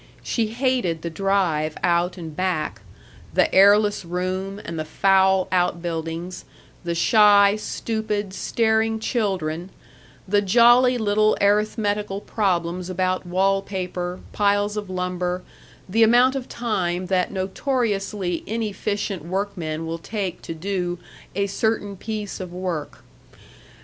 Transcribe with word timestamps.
She 0.23 0.47
hated 0.47 1.03
the 1.03 1.11
drive 1.11 1.77
out 1.83 2.17
and 2.17 2.35
back, 2.35 2.81
the 3.35 3.53
airless 3.53 4.03
room 4.03 4.59
and 4.65 4.79
the 4.79 4.83
foul 4.83 5.47
outbuildings, 5.51 6.43
the 6.83 6.95
shy, 6.95 7.55
stupid, 7.55 8.33
staring 8.33 8.99
children, 8.99 9.69
the 10.27 10.41
jolly 10.41 10.97
little 10.97 11.37
arithmetical 11.39 12.19
problems 12.19 12.89
about 12.89 13.27
wall 13.27 13.61
paper, 13.61 14.21
piles 14.31 14.75
of 14.75 14.89
lumber, 14.89 15.43
the 15.87 16.01
amount 16.01 16.33
of 16.35 16.49
time 16.49 17.05
that 17.05 17.31
notoriously 17.31 18.41
inefficient 18.47 19.23
workmen 19.23 19.85
will 19.85 19.99
take 19.99 20.41
to 20.41 20.55
do 20.55 20.97
"a 21.35 21.45
certain 21.45 21.95
piece 21.95 22.39
of 22.39 22.51
work." 22.51 23.03